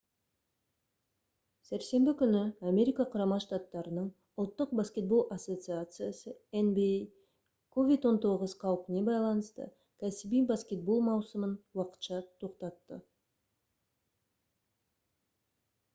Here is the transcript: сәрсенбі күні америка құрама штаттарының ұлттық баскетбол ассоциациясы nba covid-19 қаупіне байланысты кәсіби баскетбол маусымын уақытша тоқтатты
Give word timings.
сәрсенбі 1.67 2.13
күні 2.21 2.39
америка 2.69 3.05
құрама 3.15 3.35
штаттарының 3.43 4.05
ұлттық 4.43 4.71
баскетбол 4.79 5.19
ассоциациясы 5.35 6.33
nba 6.61 6.87
covid-19 7.77 8.55
қаупіне 8.63 9.03
байланысты 9.11 9.67
кәсіби 10.05 10.41
баскетбол 10.53 11.03
маусымын 11.11 11.53
уақытша 11.81 12.19
тоқтатты 12.45 12.97